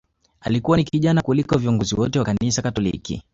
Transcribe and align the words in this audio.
Alikuwa 0.41 0.77
ni 0.77 0.83
kijana 0.83 1.21
kuliko 1.21 1.57
viongozi 1.57 1.95
wote 1.95 2.19
wa 2.19 2.25
kanisa 2.25 2.61
Katoliki 2.61 3.23